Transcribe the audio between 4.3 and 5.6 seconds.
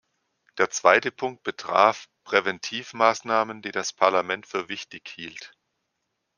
für wichtig hielt.